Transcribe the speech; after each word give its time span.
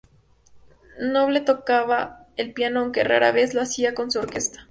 Noble 0.99 1.41
tocaba 1.41 2.25
el 2.35 2.53
piano, 2.53 2.79
aunque 2.79 3.03
rara 3.03 3.31
vez 3.31 3.53
lo 3.53 3.61
hacía 3.61 3.93
con 3.93 4.09
su 4.09 4.17
orquesta. 4.17 4.59